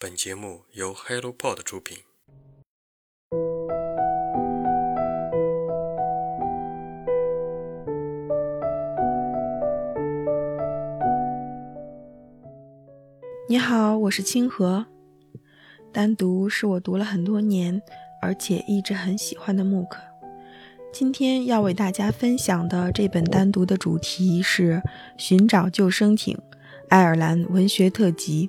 [0.00, 1.98] 本节目由 HelloPod 出品。
[13.48, 14.86] 你好，我是清河。
[15.92, 17.82] 单独是我读了很多年，
[18.22, 19.98] 而且一直很喜欢的木刻。
[20.92, 24.74] 今天要为大家分享的这本单独的主题是
[25.16, 26.36] 《寻找救生艇》
[26.88, 28.48] 爱尔兰文学特辑。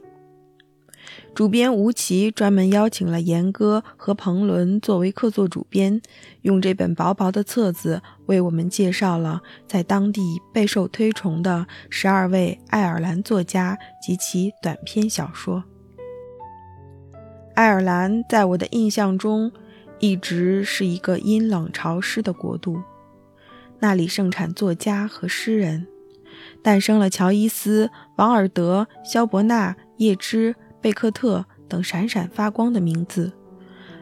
[1.34, 6.02] 主编吴奇专门邀请了严歌和彭伦作为客座主编，
[6.42, 10.22] 用这本薄薄的册子为我们介绍了在当地
[10.54, 15.64] 备受推崇的十二位爱尔兰作家及其短篇小说。
[17.56, 19.52] 爱尔兰在我的印象中
[20.00, 22.82] 一直是一个阴冷潮湿的国度，
[23.80, 25.88] 那里盛产作家和诗人，
[26.62, 30.56] 诞生了乔伊斯、王尔德、萧伯纳、叶芝。
[30.82, 33.32] 贝克特等闪闪发光的名字，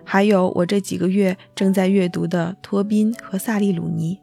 [0.03, 4.19] 还有我这几个月正在阅读的托宾和萨利鲁尼。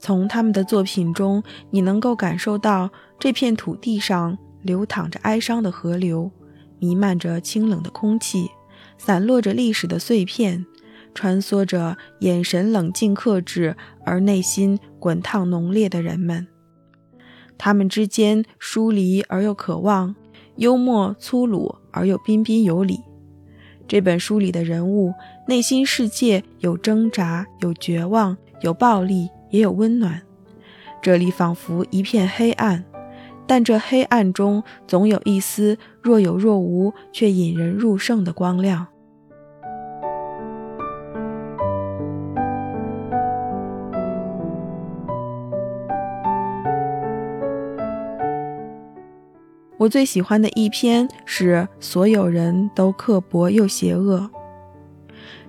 [0.00, 6.30] 从他们的作品中，你能够感受到这片土地上流淌着哀伤的河流，
[6.78, 8.48] 弥漫着清冷的空气，
[8.96, 10.64] 散落着历史的碎片，
[11.14, 16.46] 穿梭着眼神冷静克制而内心滚烫浓烈的人们。
[17.58, 20.14] 他们之间疏离而又渴望。
[20.58, 23.00] 幽默粗鲁而又彬彬有礼。
[23.86, 25.14] 这本书里的人物
[25.46, 30.20] 内心世界有挣扎，有绝望，有暴力，也有温暖。
[31.00, 32.84] 这里仿佛一片黑暗，
[33.46, 38.88] 但这黑暗中总有一丝若有若无却引人入胜的光亮。
[49.88, 54.30] 我最喜欢的一篇是《所有人都刻薄又邪恶》。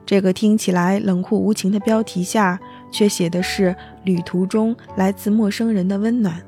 [0.06, 2.58] 这个听起来冷酷无情的标题下，
[2.90, 6.42] 却写的是旅途中来自陌生人的温暖。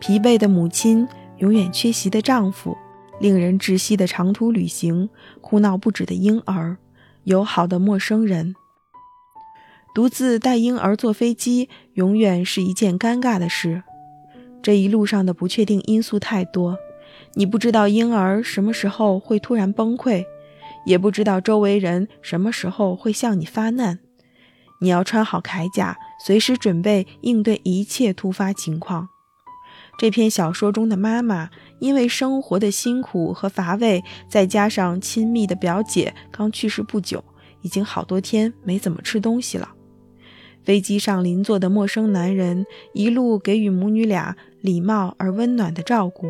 [0.00, 1.06] 疲惫的母亲，
[1.38, 2.76] 永远缺席的丈夫，
[3.20, 5.08] 令人窒息的长途旅行，
[5.40, 6.78] 哭闹不止的婴儿，
[7.22, 8.56] 友好的陌生人。
[9.94, 13.84] 独自带婴儿坐飞机，永远是一件尴尬的事。
[14.66, 16.76] 这一路上的不确定因素太多，
[17.34, 20.24] 你不知道婴儿什么时候会突然崩溃，
[20.84, 24.00] 也不知道周围人什么时候会向你发难。
[24.80, 29.08] 你要穿好铠甲，随时准备应对一切突发情况。
[30.00, 37.22] 这篇小说中的妈妈，因为生活的辛苦和乏味，再加上亲密的表姐刚去世不久，
[37.62, 39.75] 已经好多天没怎么吃东西了。
[40.66, 46.26] 飞机上邻座的陌生男人一路给予母女俩礼貌而温暖的照顾，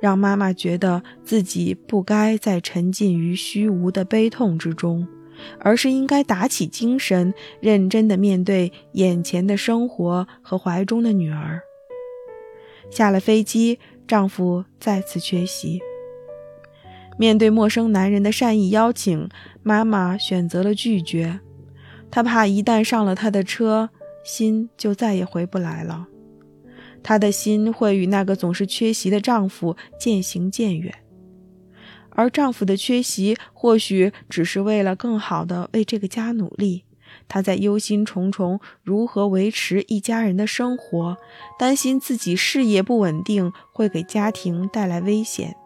[0.00, 5.06] 让妈妈觉得自己不该再沉浸于虚无的悲痛之中，
[5.60, 11.60] 而是应该打起精神，认真地面对眼前的生活和怀中的女儿。
[12.90, 15.78] 下了飞机，丈夫再次缺席。
[17.18, 19.28] 面对陌生男人的善意邀请，
[19.62, 21.40] 妈妈选择了拒绝。
[22.10, 23.90] 她怕一旦上了他的车，
[24.24, 26.08] 心就再也回不来了。
[27.02, 30.92] 她的心会与那个总是缺席的丈夫渐行渐远，
[32.10, 36.84] 而丈夫的缺席或许只是为了更好的为这个家努力。
[37.28, 41.16] 她在忧心忡忡如何维持一家人的生活，
[41.58, 45.56] 担心自己事业不稳定会给家庭带来危险。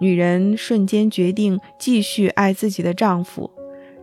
[0.00, 3.50] 女人瞬间决定继续爱自己的丈夫。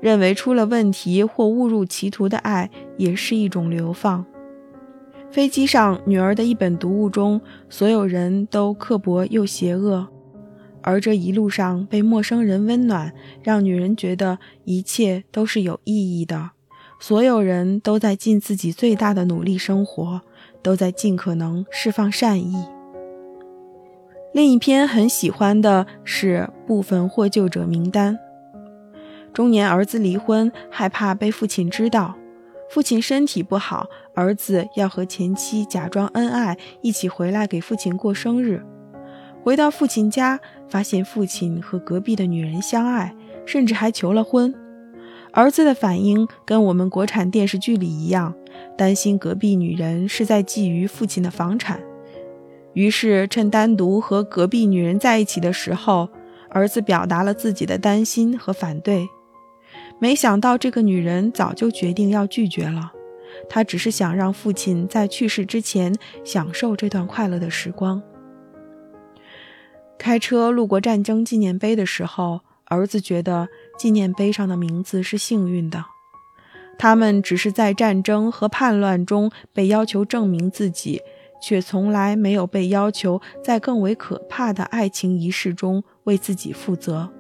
[0.02, 4.26] 认为出了问题或误入歧途的爱也是一种流放。
[5.30, 7.40] 飞机上女儿的一本读物中，
[7.70, 10.08] 所有人都刻薄又邪恶，
[10.82, 16.52] 而这一路上被陌生人温暖，让女人觉得一切都是有意义的。
[17.00, 20.22] 所有人都在尽自己最大的努力生活，
[20.62, 22.66] 都在尽可能释放善意。
[24.34, 28.20] 另一篇很喜欢的是部分获救者名单。
[29.34, 32.16] 中年儿子离婚，害怕被父亲知道。
[32.70, 38.64] 父亲身体不好，儿子要和前妻假装恩爱，一起回来给父亲过生日。
[39.44, 40.40] 回到父亲家，
[40.70, 44.54] 发现父亲和隔壁的女人相爱，甚至还求了婚。
[45.34, 48.34] 儿子的反应跟我们国产电视剧里一样，
[48.78, 51.80] 担心隔壁女人是在觊觎父亲的房产。
[52.74, 56.08] 于是趁单独和隔壁女人在一起的时候，
[56.50, 59.08] 儿子表达了自己的担心和反对。
[60.02, 62.92] 没想到这个女人早就决定要拒绝了，
[63.48, 68.02] 她只是想让父亲在去世之前享受这段快乐的时光。
[70.00, 75.86] 开车路过战争纪念碑的时候，儿子觉得纪念碑上的名字是幸运的。
[76.80, 81.00] 他们只是在战争和叛乱中被要求证明自己，
[81.40, 87.14] 却从来没有被要求在更为可怕的爱情仪式中为自己负责。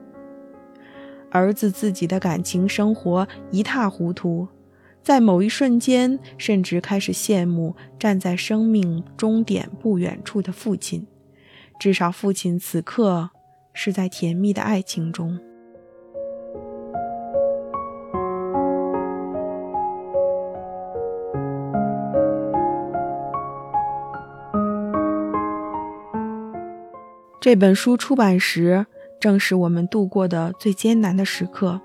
[1.31, 4.48] 儿子自己的感情生活一塌糊涂，
[5.01, 11.07] 在某一瞬间，甚至开始羡慕站在生命终点不远处的父亲。
[11.80, 13.30] 至少，父亲此刻
[13.74, 15.39] 是在甜蜜的爱情中。
[27.39, 28.86] 这本书出版时，
[29.21, 31.79] 正是我们度过的最艰难的时刻。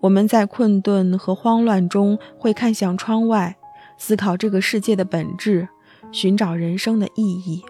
[0.00, 3.58] 我们在困顿和慌乱中，会看向窗外，
[3.98, 5.68] 思考这个世界的本质，
[6.10, 7.62] 寻找人生的意义。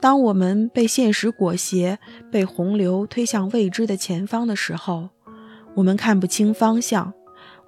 [0.00, 1.98] 当我们被现实裹挟，
[2.30, 5.08] 被洪流推向未知的前方的时候，
[5.76, 7.14] 我们看不清方向，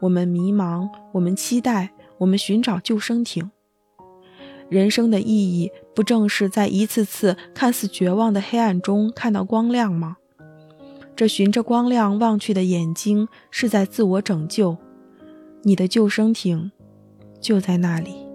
[0.00, 3.50] 我们迷茫，我们期待，我们寻找救生艇。
[4.68, 10.16] 人生的意义，不正是在一次次看似绝望的黑暗中看到光亮吗？
[11.14, 14.76] 这循着光亮望去的眼睛，是在自我拯救。
[15.62, 16.72] 你的救生艇
[17.40, 18.25] 就在那里。